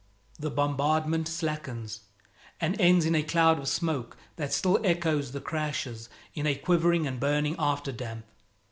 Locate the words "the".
0.39-0.49, 5.31-5.41